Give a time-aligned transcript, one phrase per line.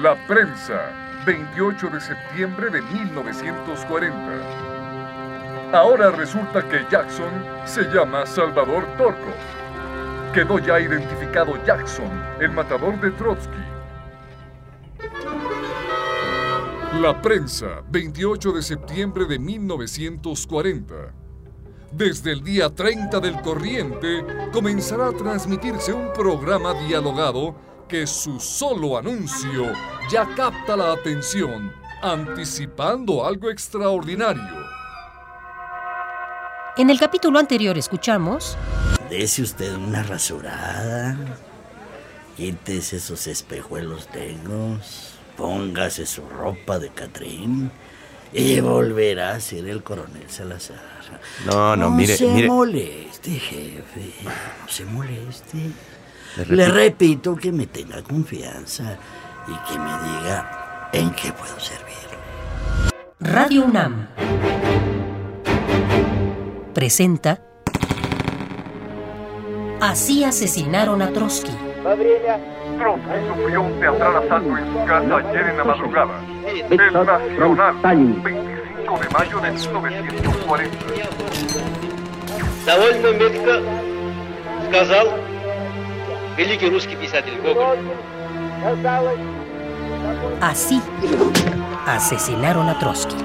[0.00, 0.90] La prensa,
[1.26, 4.16] 28 de septiembre de 1940.
[5.70, 7.30] Ahora resulta que Jackson
[7.66, 9.30] se llama Salvador Torco.
[10.32, 12.10] Quedó ya identificado Jackson,
[12.40, 13.52] el matador de Trotsky.
[17.02, 20.94] La prensa, 28 de septiembre de 1940.
[21.92, 27.54] Desde el día 30 del corriente comenzará a transmitirse un programa dialogado
[27.92, 29.70] que su solo anuncio
[30.10, 31.70] ya capta la atención,
[32.00, 34.42] anticipando algo extraordinario.
[36.78, 38.56] En el capítulo anterior escuchamos...
[39.10, 41.18] Dese usted una rasurada.
[42.34, 45.12] Quítese esos espejuelos negros.
[45.36, 47.70] Póngase su ropa de Catrín.
[48.32, 50.80] Y volverá a ser el coronel Salazar.
[51.44, 52.46] No, no, mire, No se mire.
[52.48, 54.14] moleste, jefe.
[54.24, 55.58] No se moleste.
[56.48, 58.96] Le repito que me tenga confianza
[59.46, 62.16] y que me diga en qué puedo servirle.
[63.20, 64.08] Radio UNAM
[66.74, 67.38] presenta
[69.80, 71.52] Así asesinaron a Trotsky.
[71.82, 76.20] Trotsky sufrió un teatral asalto en su casa ayer en la madrugada.
[76.70, 80.78] El Nacional, 25 de mayo de 1940.
[90.40, 90.80] Así
[91.86, 93.16] asesinaron a Trotsky.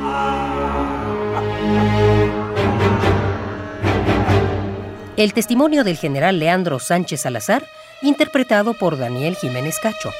[5.16, 7.66] El testimonio del general Leandro Sánchez Salazar,
[8.02, 10.12] interpretado por Daniel Jiménez Cacho.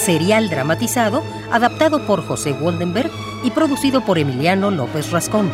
[0.00, 3.10] Serial dramatizado, adaptado por José Woldenberg
[3.44, 5.50] y producido por Emiliano López Rascón.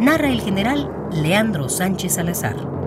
[0.00, 2.77] Narra el general Leandro Sánchez Salazar.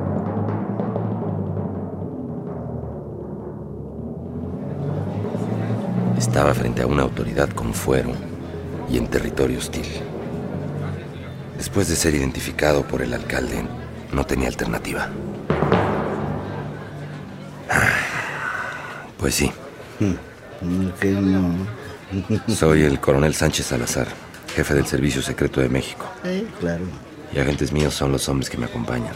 [6.31, 8.13] Estaba frente a una autoridad con fuero
[8.89, 9.85] y en territorio hostil.
[11.57, 13.65] Después de ser identificado por el alcalde,
[14.13, 15.09] no tenía alternativa.
[17.69, 17.89] Ah,
[19.19, 19.51] Pues sí,
[21.01, 21.67] Que no.
[22.55, 24.07] soy el coronel Sánchez Salazar,
[24.55, 26.05] jefe del Servicio Secreto de México.
[26.23, 26.85] Eh, claro.
[27.35, 29.15] Y agentes míos son los hombres que me acompañan.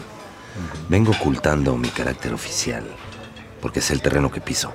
[0.90, 2.84] Vengo ocultando mi carácter oficial,
[3.62, 4.74] porque es el terreno que piso.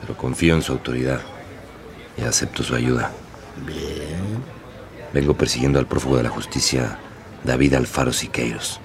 [0.00, 1.20] Pero confío en su autoridad
[2.16, 3.10] y acepto su ayuda.
[3.66, 4.42] Bien.
[5.12, 6.98] Vengo persiguiendo al prófugo de la justicia,
[7.44, 8.80] David Alfaro Siqueiros.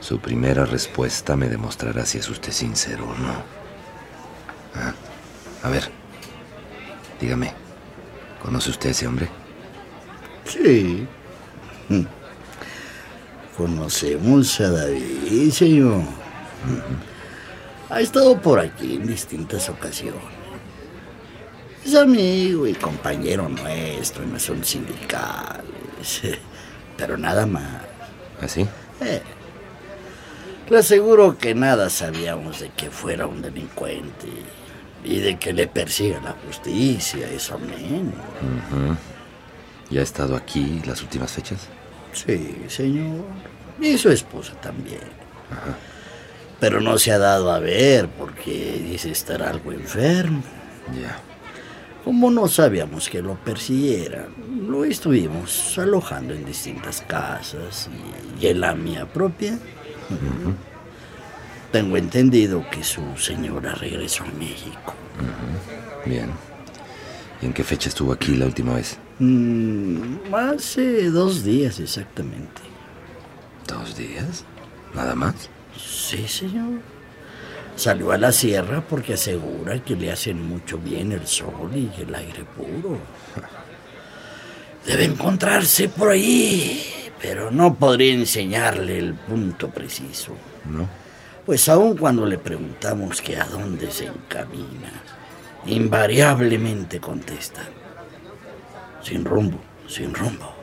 [0.00, 3.34] Su primera respuesta me demostrará si es usted sincero o no.
[4.74, 4.92] Ah,
[5.62, 5.90] a ver,
[7.20, 7.52] dígame,
[8.42, 9.28] ¿conoce usted a ese hombre?
[10.44, 11.06] Sí.
[11.88, 12.02] Mm.
[13.56, 16.02] Conocemos a David, señor.
[17.92, 20.22] Ha estado por aquí en distintas ocasiones.
[21.84, 26.22] Es amigo y compañero nuestro en asuntos sindicales.
[26.96, 27.82] Pero nada más.
[28.40, 28.66] ¿Así?
[29.02, 29.20] Eh,
[30.70, 34.28] le aseguro que nada sabíamos de que fuera un delincuente
[35.04, 38.14] y de que le persiga la justicia, eso menos.
[39.90, 41.68] ¿Ya ha estado aquí las últimas fechas?
[42.14, 43.26] Sí, señor.
[43.78, 45.00] Y su esposa también.
[46.62, 50.44] Pero no se ha dado a ver porque dice estar algo enfermo.
[50.94, 51.18] Ya.
[52.04, 54.28] Como no sabíamos que lo persiguieran,
[54.68, 57.90] lo estuvimos alojando en distintas casas
[58.38, 59.58] y, y en la mía propia.
[61.72, 64.94] Tengo entendido que su señora regresó a México.
[66.06, 66.30] Bien.
[67.40, 68.98] ¿Y en qué fecha estuvo aquí la última vez?
[69.18, 72.62] Mm, hace dos días exactamente.
[73.66, 74.44] ¿Dos días?
[74.94, 75.50] ¿Nada más?
[75.76, 76.80] Sí, señor.
[77.76, 82.14] Salió a la sierra porque asegura que le hacen mucho bien el sol y el
[82.14, 82.98] aire puro.
[84.86, 90.32] Debe encontrarse por ahí, pero no podría enseñarle el punto preciso.
[90.64, 90.88] ¿No?
[91.46, 94.92] Pues aun cuando le preguntamos que a dónde se encamina,
[95.66, 97.62] invariablemente contesta,
[99.02, 99.58] sin rumbo,
[99.88, 100.54] sin rumbo.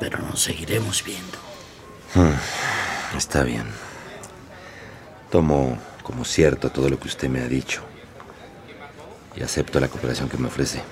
[0.00, 1.38] Pero nos seguiremos viendo.
[3.16, 3.64] Está bien.
[5.30, 7.82] Tomo como cierto todo lo que usted me ha dicho.
[9.36, 10.82] Y acepto la cooperación que me ofrece.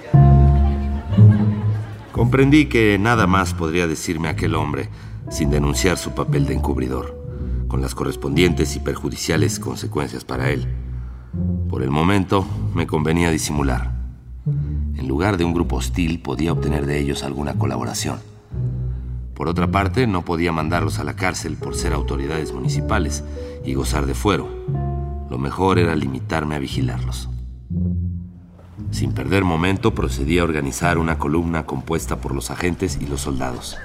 [2.12, 4.88] Comprendí que nada más podría decirme aquel hombre
[5.30, 7.16] sin denunciar su papel de encubridor,
[7.68, 10.66] con las correspondientes y perjudiciales consecuencias para él.
[11.68, 13.92] Por el momento me convenía disimular.
[14.46, 18.31] En lugar de un grupo hostil podía obtener de ellos alguna colaboración.
[19.42, 23.24] Por otra parte, no podía mandarlos a la cárcel por ser autoridades municipales
[23.64, 24.48] y gozar de fuero.
[25.28, 27.28] Lo mejor era limitarme a vigilarlos.
[28.92, 33.76] Sin perder momento, procedí a organizar una columna compuesta por los agentes y los soldados.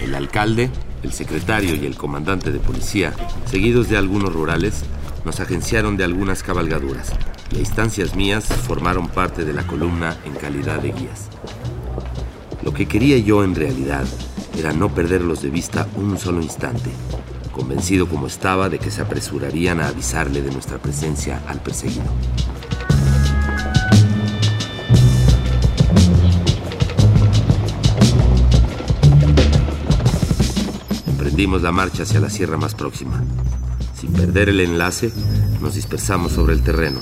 [0.00, 0.70] El alcalde,
[1.04, 3.12] el secretario y el comandante de policía,
[3.44, 4.82] seguidos de algunos rurales,
[5.24, 7.12] nos agenciaron de algunas cabalgaduras
[7.52, 11.28] y a instancias mías formaron parte de la columna en calidad de guías.
[12.64, 14.04] Lo que quería yo en realidad
[14.58, 16.90] era no perderlos de vista un solo instante,
[17.52, 22.04] convencido como estaba de que se apresurarían a avisarle de nuestra presencia al perseguido.
[31.06, 33.22] Emprendimos la marcha hacia la sierra más próxima.
[33.94, 35.12] Sin perder el enlace,
[35.60, 37.00] nos dispersamos sobre el terreno,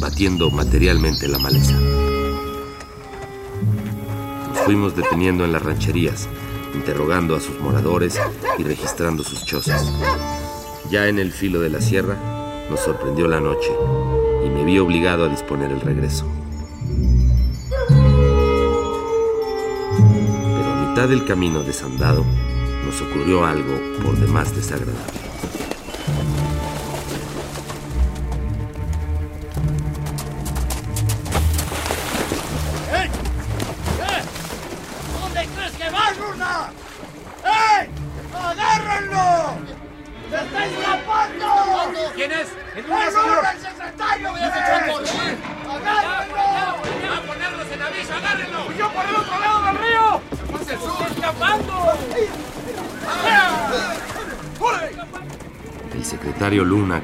[0.00, 1.72] batiendo materialmente la maleza.
[4.48, 6.28] Nos fuimos deteniendo en las rancherías,
[6.74, 8.18] interrogando a sus moradores
[8.58, 9.92] y registrando sus chozas.
[10.90, 12.16] Ya en el filo de la sierra,
[12.70, 13.70] nos sorprendió la noche
[14.44, 16.26] y me vi obligado a disponer el regreso.
[17.88, 17.98] Pero
[20.72, 22.24] a mitad del camino desandado,
[22.84, 25.27] nos ocurrió algo por demás desagradable.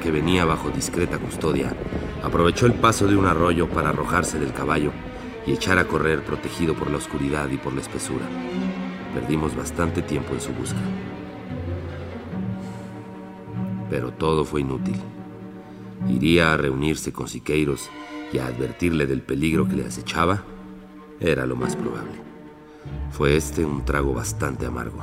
[0.05, 1.75] Que venía bajo discreta custodia,
[2.23, 4.93] aprovechó el paso de un arroyo para arrojarse del caballo
[5.47, 8.27] y echar a correr protegido por la oscuridad y por la espesura.
[9.15, 10.79] Perdimos bastante tiempo en su busca.
[13.89, 14.97] Pero todo fue inútil.
[16.07, 17.89] Iría a reunirse con Siqueiros
[18.31, 20.43] y a advertirle del peligro que le acechaba.
[21.19, 22.21] Era lo más probable.
[23.11, 25.03] Fue este un trago bastante amargo.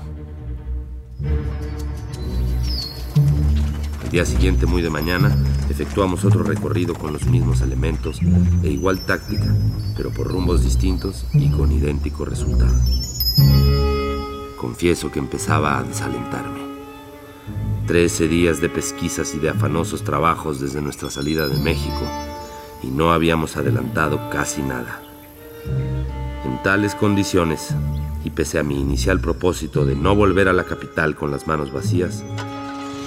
[4.12, 5.34] Día siguiente, muy de mañana,
[5.70, 8.20] efectuamos otro recorrido con los mismos elementos
[8.62, 9.56] e igual táctica,
[9.96, 12.78] pero por rumbos distintos y con idéntico resultado.
[14.60, 16.60] Confieso que empezaba a desalentarme.
[17.88, 22.02] Trece días de pesquisas y de afanosos trabajos desde nuestra salida de México
[22.84, 25.02] y no habíamos adelantado casi nada.
[26.44, 27.74] En tales condiciones,
[28.26, 31.72] y pese a mi inicial propósito de no volver a la capital con las manos
[31.72, 32.24] vacías,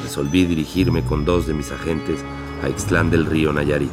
[0.05, 2.21] resolví dirigirme con dos de mis agentes
[2.63, 3.91] a Ixtlán del Río Nayarit,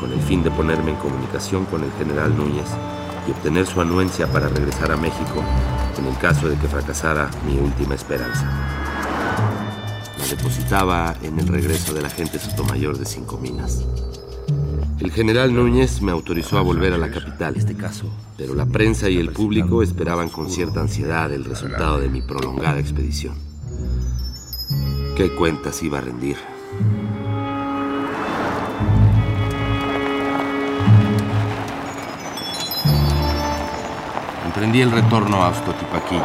[0.00, 2.68] con el fin de ponerme en comunicación con el general Núñez
[3.26, 5.42] y obtener su anuencia para regresar a México
[5.98, 8.46] en el caso de que fracasara mi última esperanza.
[10.18, 13.84] Me depositaba en el regreso del agente Sotomayor de Cinco Minas.
[15.00, 18.06] El general Núñez me autorizó a volver a la capital, este caso,
[18.38, 22.78] pero la prensa y el público esperaban con cierta ansiedad el resultado de mi prolongada
[22.78, 23.53] expedición.
[25.16, 26.36] ¿Qué cuentas iba a rendir?
[34.44, 36.22] Emprendí el retorno a Ostotipaquillo.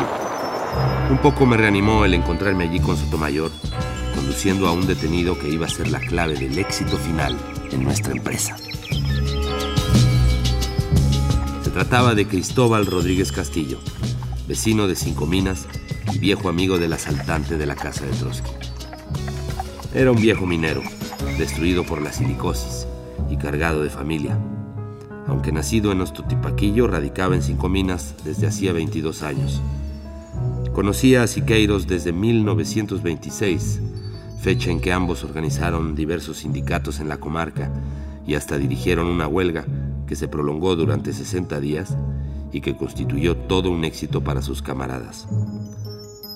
[1.12, 3.52] Un poco me reanimó el encontrarme allí con Sotomayor,
[4.16, 7.38] conduciendo a un detenido que iba a ser la clave del éxito final
[7.72, 8.58] en nuestra empresa.
[11.64, 13.78] Se trataba de Cristóbal Rodríguez Castillo,
[14.48, 15.68] vecino de Cinco Minas
[16.12, 18.69] y viejo amigo del asaltante de la casa de Trotsky.
[19.92, 20.84] Era un viejo minero,
[21.40, 22.86] destruido por la silicosis
[23.28, 24.38] y cargado de familia.
[25.26, 29.64] Aunque nacido en Ostotipaquillo, radicaba en Cinco Minas desde hacía 22 años.
[30.74, 33.82] Conocía a Siqueiros desde 1926,
[34.40, 37.72] fecha en que ambos organizaron diversos sindicatos en la comarca
[38.28, 39.66] y hasta dirigieron una huelga
[40.06, 41.98] que se prolongó durante 60 días
[42.52, 45.28] y que constituyó todo un éxito para sus camaradas.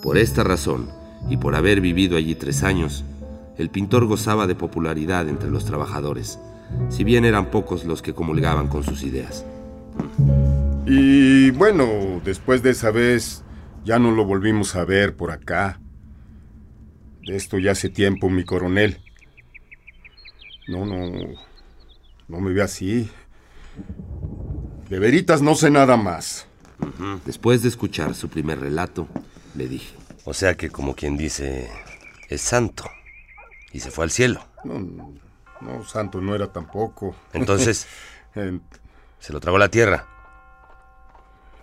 [0.01, 0.89] Por esta razón,
[1.29, 3.05] y por haber vivido allí tres años,
[3.57, 6.39] el pintor gozaba de popularidad entre los trabajadores,
[6.89, 9.45] si bien eran pocos los que comulgaban con sus ideas.
[10.85, 13.43] Y bueno, después de esa vez
[13.85, 15.79] ya no lo volvimos a ver por acá.
[17.25, 18.99] De esto ya hace tiempo, mi coronel.
[20.67, 21.09] No, no,
[22.27, 23.09] no me ve así.
[24.89, 26.47] De veritas no sé nada más.
[27.25, 29.07] Después de escuchar su primer relato,
[29.55, 29.95] le dije.
[30.25, 31.69] O sea que, como quien dice,
[32.29, 32.85] es santo.
[33.73, 34.45] Y se fue al cielo.
[34.63, 34.79] No,
[35.59, 37.15] no, santo no era tampoco.
[37.33, 37.87] Entonces,
[38.35, 38.61] en,
[39.19, 40.05] se lo tragó la tierra.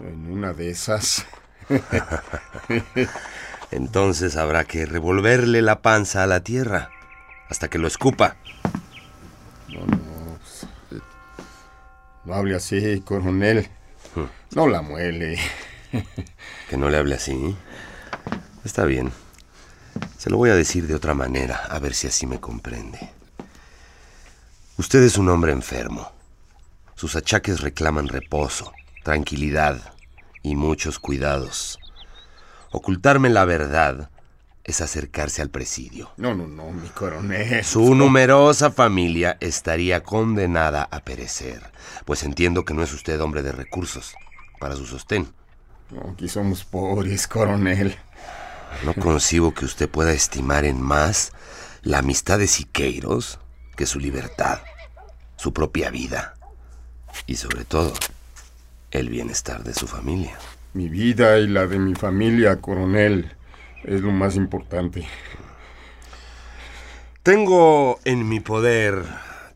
[0.01, 1.25] en una de esas.
[3.71, 6.91] Entonces habrá que revolverle la panza a la tierra
[7.49, 8.37] hasta que lo escupa.
[12.25, 13.69] No hable así, coronel.
[14.55, 15.39] No la muele.
[16.69, 17.57] Que no le hable así.
[18.65, 19.13] Está bien.
[20.21, 22.99] Se lo voy a decir de otra manera, a ver si así me comprende.
[24.77, 26.13] Usted es un hombre enfermo.
[26.95, 28.71] Sus achaques reclaman reposo,
[29.03, 29.95] tranquilidad
[30.43, 31.79] y muchos cuidados.
[32.71, 34.11] Ocultarme la verdad
[34.63, 36.11] es acercarse al presidio.
[36.19, 37.65] No, no, no, mi coronel.
[37.65, 41.63] Su numerosa familia estaría condenada a perecer,
[42.05, 44.13] pues entiendo que no es usted hombre de recursos
[44.59, 45.33] para su sostén.
[45.91, 47.97] No, aquí somos pobres, coronel.
[48.85, 51.33] No concibo que usted pueda estimar en más
[51.83, 53.39] la amistad de Siqueiros
[53.77, 54.61] que su libertad,
[55.37, 56.35] su propia vida
[57.27, 57.93] y sobre todo
[58.91, 60.39] el bienestar de su familia.
[60.75, 63.33] Mi vida y la de mi familia, coronel,
[63.85, 65.07] es lo más importante.
[67.23, 69.05] Tengo en mi poder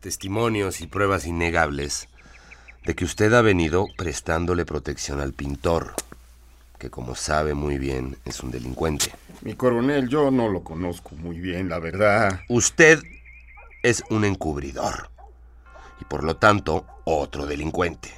[0.01, 2.09] testimonios y pruebas innegables
[2.85, 5.95] de que usted ha venido prestándole protección al pintor,
[6.79, 9.11] que como sabe muy bien es un delincuente.
[9.41, 12.41] Mi coronel, yo no lo conozco muy bien, la verdad.
[12.49, 13.01] Usted
[13.83, 15.09] es un encubridor
[16.01, 18.11] y por lo tanto otro delincuente.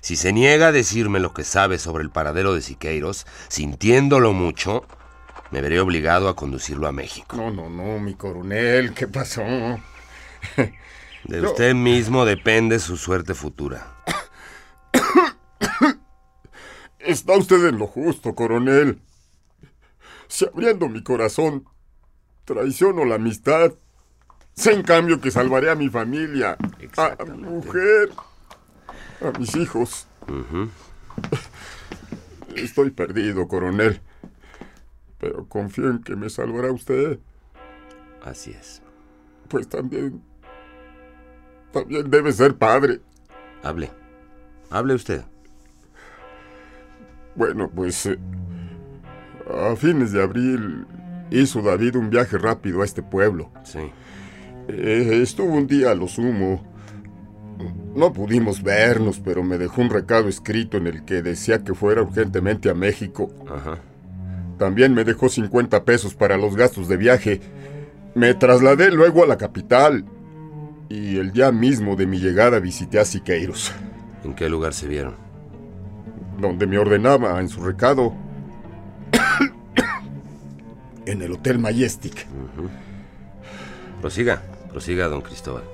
[0.00, 4.84] Si se niega a decirme lo que sabe sobre el paradero de Siqueiros, sintiéndolo mucho,
[5.50, 7.36] me veré obligado a conducirlo a México.
[7.36, 9.42] No, no, no, mi coronel, ¿qué pasó?
[11.24, 13.94] De Yo- usted mismo depende su suerte futura.
[17.08, 19.00] Está usted en lo justo, coronel.
[20.26, 21.64] Si abriendo mi corazón
[22.44, 23.72] traiciono la amistad,
[24.52, 26.58] sé en cambio que salvaré a mi familia,
[26.98, 28.10] a mi mujer,
[29.22, 30.06] a mis hijos.
[32.54, 34.02] Estoy perdido, coronel.
[35.18, 37.20] Pero confío en que me salvará usted,
[38.22, 38.82] Así es.
[39.48, 40.22] pues también...
[41.72, 43.00] También debe ser padre.
[43.62, 43.90] Hable.
[44.68, 45.24] Hable usted.
[47.38, 48.18] Bueno, pues eh,
[49.48, 50.86] a fines de abril
[51.30, 53.52] hizo David un viaje rápido a este pueblo.
[53.62, 53.78] Sí.
[54.66, 56.66] Eh, estuvo un día a lo sumo.
[57.94, 62.02] No pudimos vernos, pero me dejó un recado escrito en el que decía que fuera
[62.02, 63.30] urgentemente a México.
[63.48, 63.78] Ajá.
[64.58, 67.40] También me dejó 50 pesos para los gastos de viaje.
[68.16, 70.04] Me trasladé luego a la capital.
[70.88, 73.72] Y el día mismo de mi llegada visité a Siqueiros,
[74.24, 75.27] ¿En qué lugar se vieron?
[76.38, 78.14] Donde me ordenaba en su recado.
[81.06, 82.26] en el Hotel Majestic.
[84.00, 84.42] Prosiga.
[84.70, 85.64] Prosiga, don Cristóbal.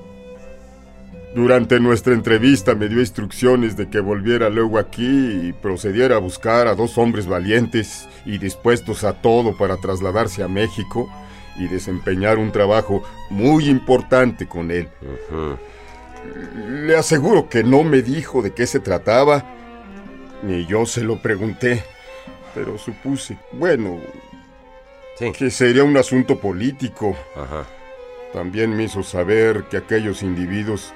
[1.34, 6.68] Durante nuestra entrevista me dio instrucciones de que volviera luego aquí y procediera a buscar
[6.68, 11.10] a dos hombres valientes y dispuestos a todo para trasladarse a México
[11.56, 14.88] y desempeñar un trabajo muy importante con él.
[16.56, 19.44] Le aseguro que no me dijo de qué se trataba,
[20.44, 21.82] ni yo se lo pregunté,
[22.54, 23.98] pero supuse, bueno,
[25.18, 25.30] Sí.
[25.32, 27.16] que sería un asunto político.
[27.36, 27.64] Ajá.
[28.32, 30.92] También me hizo saber que aquellos individuos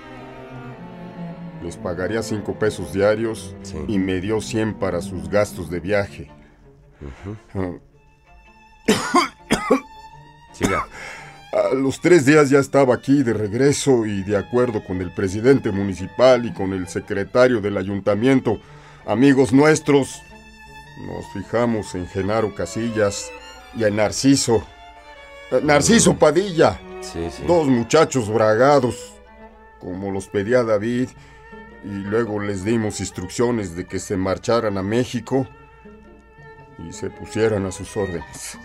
[1.63, 3.77] les pagaría cinco pesos diarios Sí.
[3.87, 6.31] y me dio 100 para sus gastos de viaje.
[7.55, 7.73] Ah,
[10.53, 10.87] Siga.
[11.53, 15.71] A los tres días ya estaba aquí de regreso y de acuerdo con el presidente
[15.71, 18.61] municipal y con el secretario del ayuntamiento,
[19.09, 20.23] amigos nuestros,
[21.01, 23.31] nos fijamos en Genaro Casillas
[23.75, 24.65] y en Narciso.
[25.51, 26.79] Eh, Narciso Padilla.
[27.01, 27.43] Sí, sí.
[27.47, 29.15] Dos muchachos bragados,
[29.81, 31.09] como los pedía David,
[31.85, 35.49] y luego les dimos instrucciones de que se marcharan a México
[36.79, 38.59] y se pusieran a sus órdenes.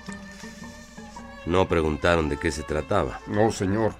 [1.45, 3.21] No preguntaron de qué se trataba.
[3.27, 3.93] No, señor.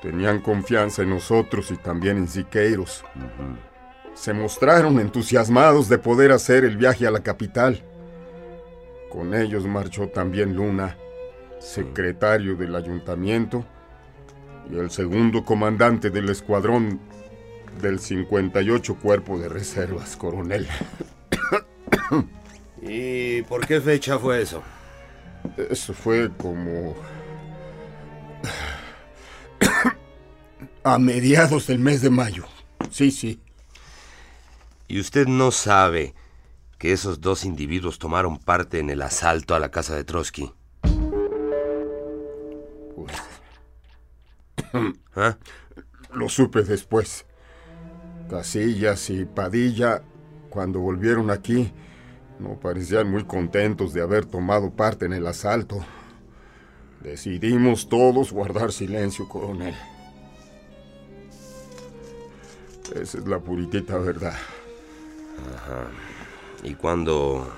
[0.00, 3.04] Tenían confianza en nosotros y también en Siqueiros.
[4.14, 7.82] Se mostraron entusiasmados de poder hacer el viaje a la capital.
[9.10, 10.96] Con ellos marchó también Luna,
[11.58, 13.64] secretario del ayuntamiento,
[14.70, 17.00] y el segundo comandante del escuadrón
[17.80, 20.66] del 58 Cuerpo de Reservas, coronel.
[22.82, 24.62] ¿Y por qué fecha fue eso?
[25.70, 26.94] Eso fue como...
[30.84, 32.44] A mediados del mes de mayo.
[32.90, 33.40] Sí, sí.
[34.86, 36.14] ¿Y usted no sabe
[36.78, 40.52] que esos dos individuos tomaron parte en el asalto a la casa de Trotsky?
[42.94, 43.12] Pues,
[45.16, 45.38] ¿Ah?
[46.12, 47.24] lo supe después.
[48.28, 50.02] Casillas y Padilla,
[50.50, 51.72] cuando volvieron aquí,
[52.38, 55.84] no parecían muy contentos de haber tomado parte en el asalto.
[57.02, 59.74] Decidimos todos guardar silencio, coronel.
[62.94, 64.34] Esa es la puritita verdad.
[66.62, 67.52] ¿Y cuándo,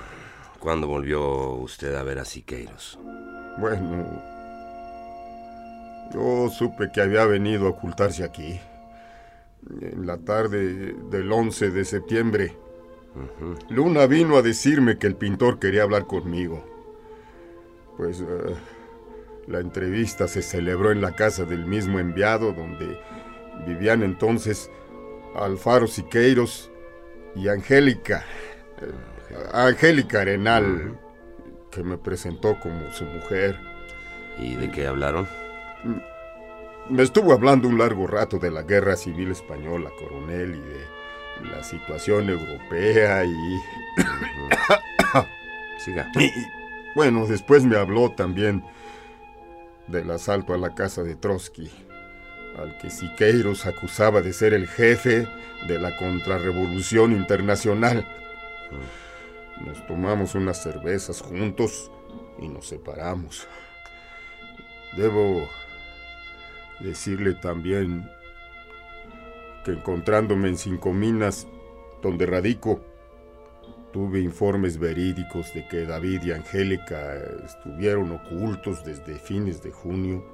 [0.59, 2.99] cuándo volvió usted a ver a Siqueiros?
[3.59, 4.05] Bueno,
[6.13, 8.61] yo supe que había venido a ocultarse aquí.
[9.81, 12.57] En la tarde del 11 de septiembre.
[13.71, 16.65] Luna vino a decirme que el pintor quería hablar conmigo.
[17.97, 18.55] Pues eh,
[19.47, 23.01] la entrevista se celebró en la casa del mismo enviado donde
[23.67, 24.71] vivían entonces
[25.35, 26.71] Alfaro Siqueiros
[27.37, 28.25] y Angélica.
[29.53, 30.99] Angélica Arenal,
[31.71, 33.59] que me presentó como su mujer.
[34.39, 35.29] ¿Y de qué hablaron?
[36.89, 41.63] Me estuvo hablando un largo rato de la guerra civil española, coronel, y de la
[41.63, 43.35] situación europea y...
[45.79, 46.11] Siga.
[46.19, 46.33] y,
[46.95, 48.65] bueno, después me habló también
[49.87, 51.71] del asalto a la casa de Trotsky,
[52.59, 55.27] al que Siqueiros acusaba de ser el jefe
[55.67, 58.07] de la contrarrevolución internacional.
[59.65, 61.91] Nos tomamos unas cervezas juntos
[62.39, 63.47] y nos separamos.
[64.97, 65.49] Debo
[66.81, 68.11] decirle también
[69.65, 71.47] que encontrándome en Cinco Minas,
[72.03, 72.81] donde radico,
[73.93, 80.25] tuve informes verídicos de que David y Angélica estuvieron ocultos desde fines de junio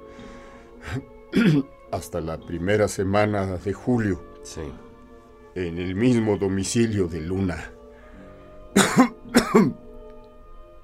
[1.91, 4.61] hasta la primera semana de julio Sí.
[5.55, 7.71] en el mismo domicilio de Luna,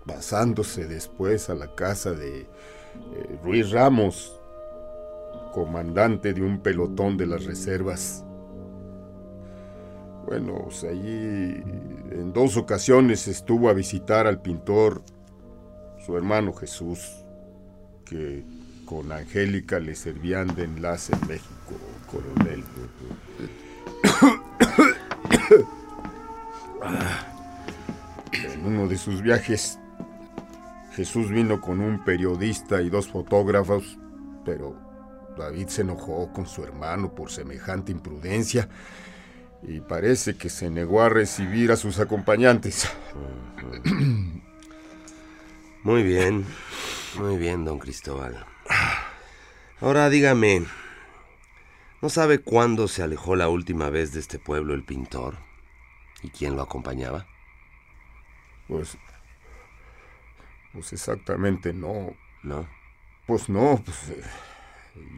[0.06, 4.40] pasándose después a la casa de eh, Ruiz Ramos,
[5.54, 8.24] comandante de un pelotón de las reservas.
[10.26, 11.64] Bueno, pues allí
[12.12, 15.02] en dos ocasiones estuvo a visitar al pintor
[16.06, 17.26] su hermano Jesús,
[18.06, 18.44] que
[18.89, 21.75] con Angélica le servían de enlace en México,
[22.10, 22.63] coronel.
[28.34, 29.78] En uno de sus viajes,
[30.93, 33.99] Jesús vino con un periodista y dos fotógrafos,
[34.43, 34.75] pero
[35.38, 38.69] David se enojó con su hermano por semejante imprudencia
[39.62, 42.89] y parece que se negó a recibir a sus acompañantes.
[45.84, 46.43] Muy bien,
[47.19, 48.45] muy bien, don Cristóbal.
[49.82, 50.66] Ahora dígame,
[52.02, 55.38] ¿no sabe cuándo se alejó la última vez de este pueblo el pintor?
[56.22, 57.28] ¿Y quién lo acompañaba?
[58.68, 58.98] Pues,
[60.74, 62.14] pues exactamente no.
[62.44, 62.68] ¿No?
[63.26, 64.22] Pues no, pues eh,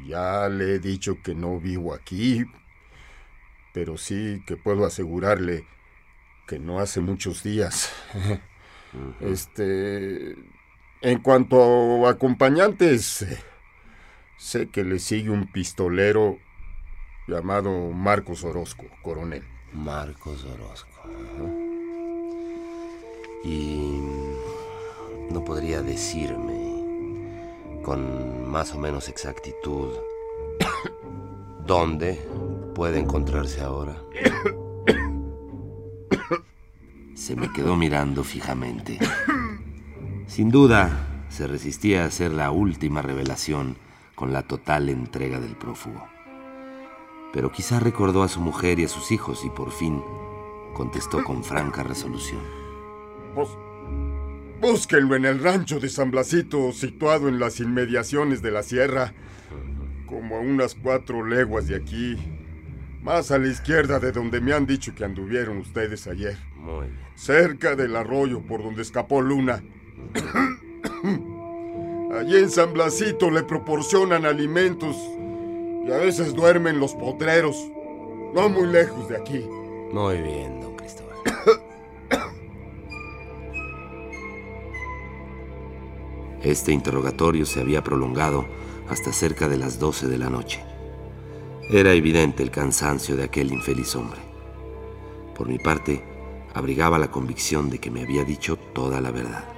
[0.05, 2.45] ya le he dicho que no vivo aquí,
[3.73, 5.65] pero sí que puedo asegurarle
[6.47, 7.91] que no hace muchos días.
[9.21, 10.35] Este,
[11.01, 13.25] en cuanto a acompañantes,
[14.37, 16.37] sé que le sigue un pistolero
[17.27, 19.43] llamado Marcos Orozco, coronel.
[19.73, 20.89] Marcos Orozco.
[23.43, 23.99] Y
[25.31, 29.89] no podría decirme con más o menos exactitud
[31.65, 32.21] dónde
[32.75, 33.99] puede encontrarse ahora.
[37.15, 38.99] Se me quedó mirando fijamente.
[40.31, 40.89] Sin duda,
[41.27, 43.75] se resistía a hacer la última revelación
[44.15, 46.07] con la total entrega del prófugo.
[47.33, 50.01] Pero quizá recordó a su mujer y a sus hijos y por fin
[50.73, 52.39] contestó con franca resolución.
[53.35, 53.49] Pues,
[54.61, 59.13] búsquenlo en el rancho de San Blasito, situado en las inmediaciones de la sierra,
[60.05, 62.15] como a unas cuatro leguas de aquí,
[63.03, 66.99] más a la izquierda de donde me han dicho que anduvieron ustedes ayer, Muy bien.
[67.15, 69.61] cerca del arroyo por donde escapó Luna.
[72.19, 74.95] Allí en San Blasito le proporcionan alimentos
[75.87, 77.69] y a veces duermen los potreros,
[78.33, 79.45] no muy lejos de aquí.
[79.91, 81.17] Muy bien, don Cristóbal.
[86.43, 88.45] Este interrogatorio se había prolongado
[88.89, 90.63] hasta cerca de las 12 de la noche.
[91.69, 94.19] Era evidente el cansancio de aquel infeliz hombre.
[95.35, 96.03] Por mi parte,
[96.53, 99.50] abrigaba la convicción de que me había dicho toda la verdad.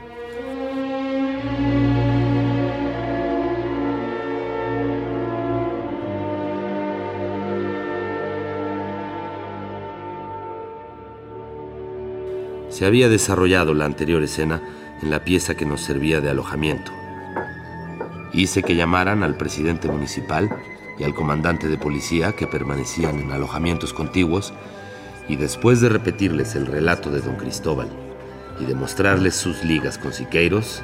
[12.74, 14.60] Se había desarrollado la anterior escena
[15.02, 16.92] en la pieza que nos servía de alojamiento.
[18.34, 20.50] Hice que llamaran al presidente municipal
[20.98, 24.54] y al comandante de policía que permanecían en alojamientos contiguos
[25.30, 27.90] y después de repetirles el relato de don Cristóbal
[28.60, 30.82] y demostrarles sus ligas con Siqueiros,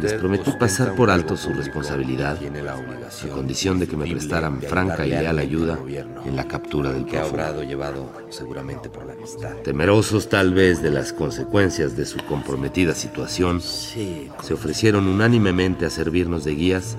[0.00, 5.10] les prometí pasar por alto su responsabilidad a condición de que me prestaran franca y
[5.10, 5.78] leal ayuda
[6.24, 7.62] en la captura del prófugo.
[7.62, 9.56] llevado seguramente por la amistad.
[9.64, 16.44] Temerosos tal vez de las consecuencias de su comprometida situación, se ofrecieron unánimemente a servirnos
[16.44, 16.96] de guías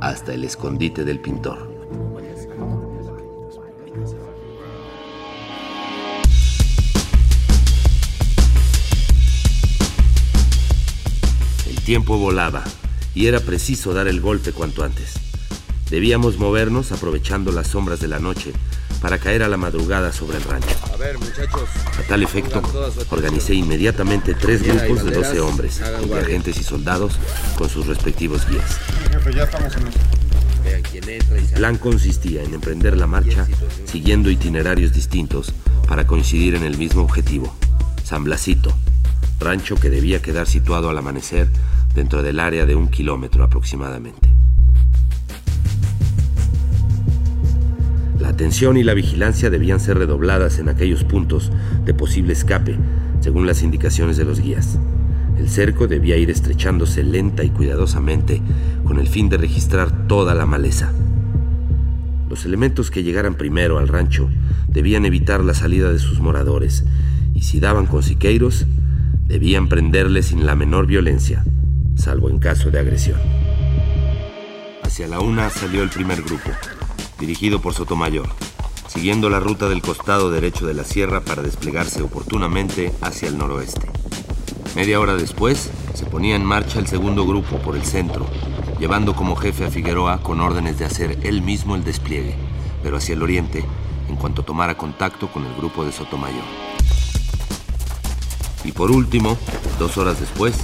[0.00, 1.75] hasta el escondite del pintor.
[11.86, 12.64] Tiempo volaba
[13.14, 15.14] y era preciso dar el golpe cuanto antes.
[15.88, 18.52] Debíamos movernos aprovechando las sombras de la noche
[19.00, 20.76] para caer a la madrugada sobre el rancho.
[20.92, 21.68] A ver, muchachos.
[21.96, 22.60] A tal efecto,
[23.10, 27.20] organicé inmediatamente tres grupos de 12 hombres, entre agentes y soldados,
[27.56, 28.80] con sus respectivos guías.
[30.92, 33.46] Y El plan consistía en emprender la marcha
[33.84, 35.52] siguiendo itinerarios distintos
[35.86, 37.56] para coincidir en el mismo objetivo,
[38.02, 38.76] San Blasito,
[39.40, 41.48] rancho que debía quedar situado al amanecer
[41.94, 44.28] dentro del área de un kilómetro aproximadamente.
[48.20, 51.52] La atención y la vigilancia debían ser redobladas en aquellos puntos
[51.84, 52.76] de posible escape,
[53.20, 54.78] según las indicaciones de los guías.
[55.38, 58.40] El cerco debía ir estrechándose lenta y cuidadosamente
[58.84, 60.92] con el fin de registrar toda la maleza.
[62.28, 64.28] Los elementos que llegaran primero al rancho
[64.68, 66.84] debían evitar la salida de sus moradores
[67.34, 68.66] y si daban con siqueiros,
[69.26, 71.44] debían prenderles sin la menor violencia,
[71.96, 73.20] salvo en caso de agresión.
[74.82, 76.50] Hacia la una salió el primer grupo,
[77.18, 78.28] dirigido por Sotomayor,
[78.86, 83.88] siguiendo la ruta del costado derecho de la sierra para desplegarse oportunamente hacia el noroeste.
[84.76, 88.26] Media hora después, se ponía en marcha el segundo grupo por el centro,
[88.78, 92.36] llevando como jefe a Figueroa con órdenes de hacer él mismo el despliegue,
[92.82, 93.64] pero hacia el oriente,
[94.08, 96.65] en cuanto tomara contacto con el grupo de Sotomayor.
[98.66, 99.38] Y por último,
[99.78, 100.56] dos horas después,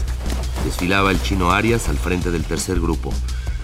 [0.65, 3.15] desfilaba el chino Arias al frente del tercer grupo,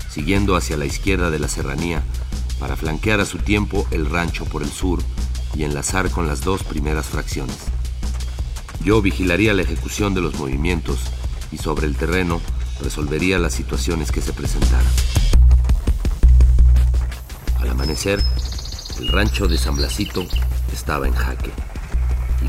[0.08, 2.04] siguiendo hacia la izquierda de la serranía
[2.60, 5.00] para flanquear a su tiempo el rancho por el sur
[5.56, 7.56] y enlazar con las dos primeras fracciones.
[8.84, 11.00] Yo vigilaría la ejecución de los movimientos
[11.50, 12.40] y sobre el terreno
[12.80, 14.86] resolvería las situaciones que se presentaran.
[17.58, 18.22] Al amanecer,
[19.00, 20.24] el rancho de San Blasito
[20.72, 21.50] estaba en jaque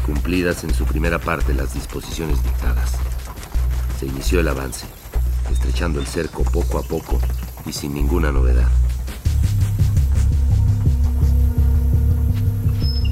[0.09, 2.93] cumplidas en su primera parte las disposiciones dictadas.
[3.99, 4.87] Se inició el avance,
[5.51, 7.19] estrechando el cerco poco a poco
[7.67, 8.67] y sin ninguna novedad.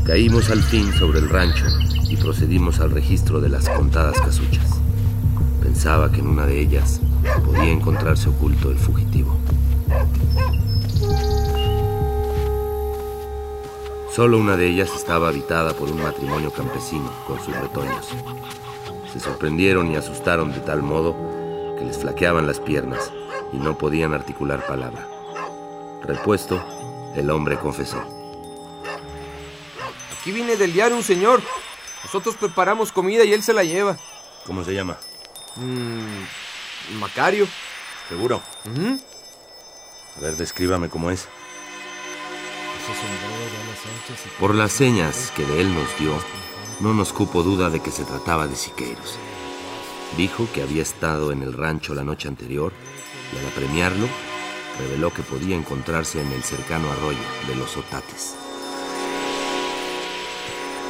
[0.08, 1.66] Caímos al fin sobre el rancho
[2.10, 4.82] y procedimos al registro de las contadas casuchas.
[5.62, 7.00] Pensaba que en una de ellas
[7.46, 9.37] podía encontrarse oculto el fugitivo.
[14.17, 18.08] Solo una de ellas estaba habitada por un matrimonio campesino con sus retoños.
[19.13, 21.15] Se sorprendieron y asustaron de tal modo
[21.77, 23.13] que les flaqueaban las piernas
[23.53, 25.08] y no podían articular palabra.
[26.01, 26.65] Repuesto,
[27.15, 28.01] el hombre confesó.
[30.19, 31.43] Aquí viene del diario un señor.
[32.03, 33.97] Nosotros preparamos comida y él se la lleva.
[34.47, 34.97] ¿Cómo se llama?
[35.58, 37.47] Mm, Macario.
[38.10, 38.41] ¿Seguro?
[40.17, 41.27] A ver, descríbame cómo es.
[44.39, 46.13] Por las señas que de él nos dio,
[46.80, 49.17] no nos cupo duda de que se trataba de Siqueiros.
[50.15, 52.71] Dijo que había estado en el rancho la noche anterior
[53.34, 54.08] y al apremiarlo,
[54.80, 58.36] reveló que podía encontrarse en el cercano arroyo de los Otates.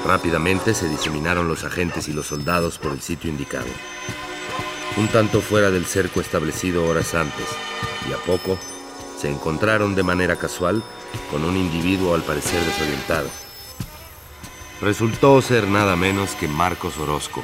[0.05, 3.67] Rápidamente se diseminaron los agentes y los soldados por el sitio indicado.
[4.97, 7.47] Un tanto fuera del cerco establecido horas antes,
[8.07, 8.57] y a poco
[9.17, 10.83] se encontraron de manera casual
[11.32, 13.30] con un individuo al parecer desorientado.
[14.82, 17.43] Resultó ser nada menos que Marcos Orozco,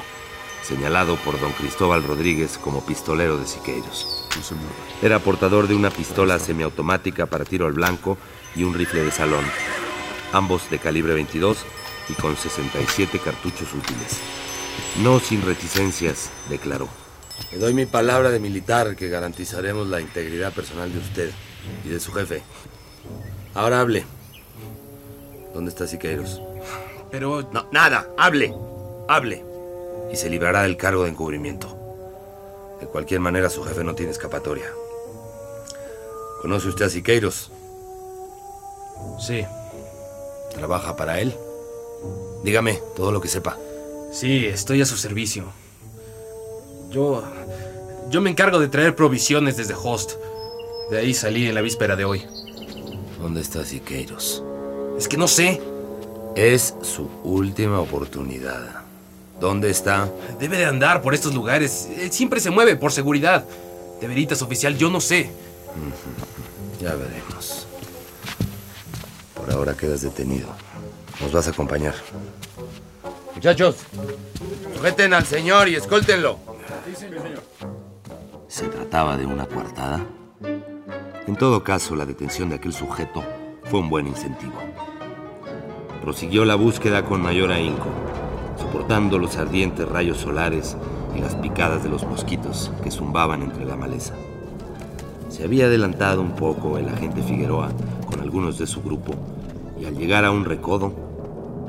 [0.62, 4.30] señalado por don Cristóbal Rodríguez como pistolero de Siqueiros.
[5.02, 8.18] Era portador de una pistola semiautomática para tiro al blanco
[8.56, 9.44] y un rifle de salón,
[10.32, 11.58] ambos de calibre 22
[12.10, 14.20] y con 67 cartuchos útiles.
[15.02, 16.88] No sin reticencias, declaró.
[17.52, 21.32] Le doy mi palabra de militar que garantizaremos la integridad personal de usted
[21.86, 22.44] y de su jefe.
[23.54, 24.06] Ahora hable.
[25.54, 26.42] ¿Dónde está Siqueiros?
[27.12, 28.54] Pero No, nada, hable,
[29.08, 29.44] hable.
[30.12, 31.68] Y se librará del cargo de encubrimiento.
[32.80, 34.66] De cualquier manera, su jefe no tiene escapatoria.
[36.42, 37.52] ¿Conoce usted a Siqueiros?
[39.20, 39.46] sí,
[40.54, 41.34] ¿Trabaja para él?
[42.44, 43.58] Dígame todo lo que sepa.
[44.12, 45.46] Sí, estoy a su servicio.
[46.90, 47.24] Yo.
[48.10, 50.12] Yo me encargo de traer provisiones desde Host.
[50.92, 52.24] De ahí salí en la víspera de hoy.
[53.24, 54.44] ¿Dónde está Siqueiros?
[54.98, 55.62] Es que no sé.
[56.36, 58.84] Es su última oportunidad.
[59.40, 60.12] ¿Dónde está?
[60.42, 61.88] Debe de andar por estos lugares.
[61.98, 63.46] Él siempre se mueve por seguridad.
[64.02, 65.30] De veritas oficial, yo no sé.
[66.82, 67.66] Ya veremos.
[69.36, 70.50] Por ahora quedas detenido.
[71.22, 71.96] Nos vas a acompañar.
[73.36, 73.78] Muchachos,
[74.76, 76.40] sujeten al señor y escóltenlo.
[78.50, 80.06] ¿Se trataba de una coartada?
[81.26, 83.24] En todo caso, la detención de aquel sujeto
[83.64, 84.56] fue un buen incentivo.
[86.02, 87.88] Prosiguió la búsqueda con mayor ahínco,
[88.58, 90.76] soportando los ardientes rayos solares
[91.16, 94.16] y las picadas de los mosquitos que zumbaban entre la maleza.
[95.30, 97.70] Se había adelantado un poco el agente Figueroa
[98.06, 99.14] con algunos de su grupo
[99.80, 100.94] y al llegar a un recodo,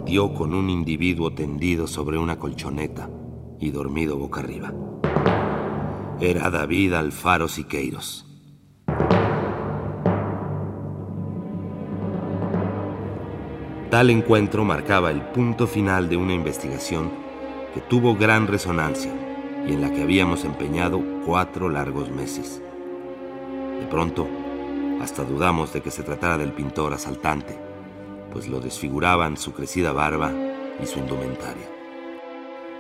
[0.05, 3.09] dio con un individuo tendido sobre una colchoneta
[3.61, 4.73] y dormido boca arriba.
[6.21, 8.34] Era David Alfaro Siqueiros.
[13.95, 17.13] Tal encuentro marcaba el punto final de una investigación
[17.73, 19.13] que tuvo gran resonancia
[19.69, 22.61] y en la que habíamos empeñado cuatro largos meses.
[23.79, 24.27] De pronto,
[25.01, 27.57] hasta dudamos de que se tratara del pintor asaltante,
[28.33, 30.33] pues lo desfiguraban su crecida barba
[30.83, 31.71] y su indumentaria.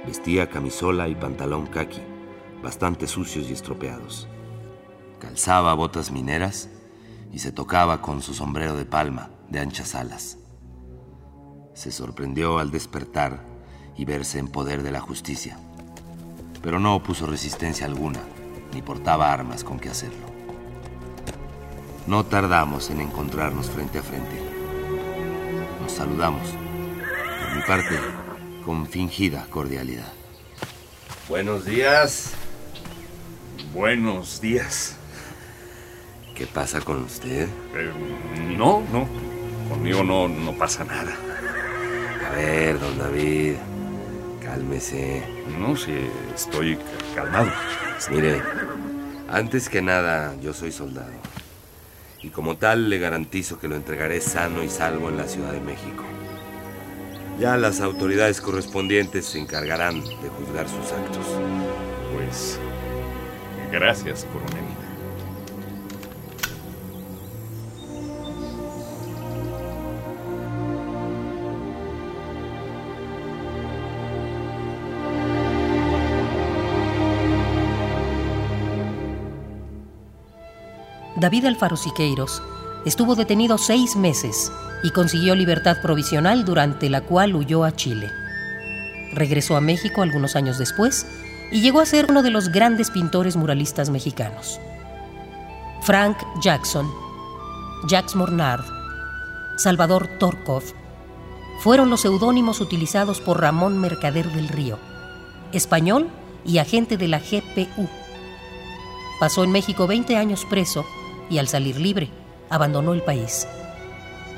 [0.05, 2.03] Vestía camisola y pantalón kaki,
[2.61, 4.27] bastante sucios y estropeados.
[5.20, 6.70] Calzaba botas mineras
[7.33, 10.38] y se tocaba con su sombrero de palma de anchas alas.
[11.74, 13.40] Se sorprendió al despertar
[13.96, 15.58] y verse en poder de la justicia,
[16.62, 18.20] pero no opuso resistencia alguna,
[18.72, 20.26] ni portaba armas con que hacerlo.
[22.06, 24.40] No tardamos en encontrarnos frente a frente.
[25.82, 27.98] Nos saludamos, por mi parte,
[28.64, 30.12] con fingida cordialidad.
[31.28, 32.34] Buenos días.
[33.72, 34.96] Buenos días.
[36.37, 37.48] ¿Qué pasa con usted?
[37.74, 37.92] Eh,
[38.56, 39.08] no, no.
[39.68, 41.16] Conmigo no, no pasa nada.
[42.34, 43.54] A ver, don David,
[44.42, 45.22] cálmese.
[45.56, 45.94] No, sí,
[46.34, 46.76] estoy
[47.14, 47.48] calmado.
[48.10, 48.42] Mire,
[49.30, 51.12] antes que nada, yo soy soldado.
[52.22, 55.60] Y como tal, le garantizo que lo entregaré sano y salvo en la Ciudad de
[55.60, 56.02] México.
[57.38, 61.26] Ya las autoridades correspondientes se encargarán de juzgar sus actos.
[62.16, 62.58] Pues,
[63.70, 64.83] gracias, coronel.
[81.24, 82.42] David Alfaro Siqueiros
[82.84, 88.10] estuvo detenido seis meses y consiguió libertad provisional durante la cual huyó a Chile.
[89.14, 91.06] Regresó a México algunos años después
[91.50, 94.60] y llegó a ser uno de los grandes pintores muralistas mexicanos.
[95.80, 96.92] Frank Jackson,
[97.88, 98.66] Jacques Mornard,
[99.56, 100.62] Salvador Torkov
[101.60, 104.78] fueron los seudónimos utilizados por Ramón Mercader del Río,
[105.52, 106.10] español
[106.44, 107.88] y agente de la GPU.
[109.18, 110.84] Pasó en México 20 años preso
[111.30, 112.10] y al salir libre,
[112.50, 113.46] abandonó el país.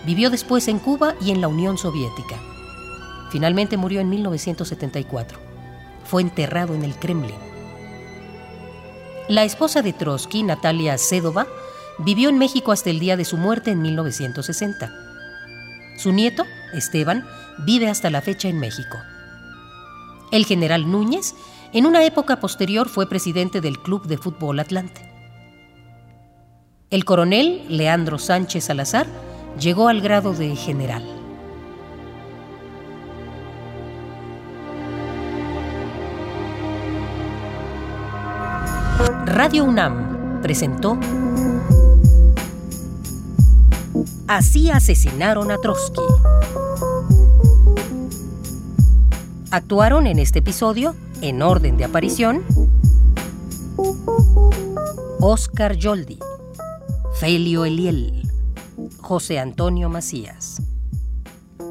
[0.05, 2.37] Vivió después en Cuba y en la Unión Soviética.
[3.31, 5.39] Finalmente murió en 1974.
[6.05, 7.35] Fue enterrado en el Kremlin.
[9.29, 11.47] La esposa de Trotsky, Natalia Sedova,
[11.99, 14.93] vivió en México hasta el día de su muerte en 1960.
[15.99, 17.27] Su nieto, Esteban,
[17.59, 18.99] vive hasta la fecha en México.
[20.31, 21.35] El general Núñez,
[21.73, 25.06] en una época posterior, fue presidente del Club de Fútbol Atlante.
[26.89, 29.09] El coronel Leandro Sánchez Salazar
[29.59, 31.03] llegó al grado de general.
[39.25, 40.97] Radio UNAM presentó
[44.29, 46.01] Así asesinaron a Trotsky.
[49.51, 52.45] Actuaron en este episodio, en orden de aparición,
[55.19, 56.21] Oscar Yoldi,
[57.19, 58.29] Felio Eliel,
[58.99, 60.61] José Antonio Macías,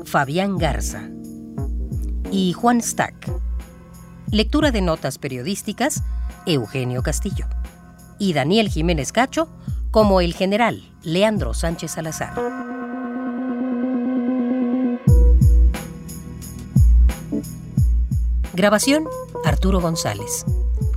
[0.03, 1.07] Fabián Garza
[2.31, 3.31] y Juan Stack.
[4.31, 6.01] Lectura de notas periodísticas,
[6.47, 7.45] Eugenio Castillo.
[8.17, 9.47] Y Daniel Jiménez Cacho
[9.91, 12.33] como el general Leandro Sánchez Salazar.
[18.55, 19.07] Grabación,
[19.45, 20.43] Arturo González.